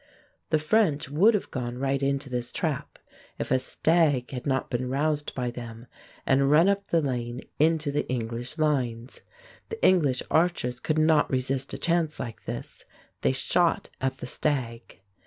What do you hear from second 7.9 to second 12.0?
the English lines. The English archers could not resist a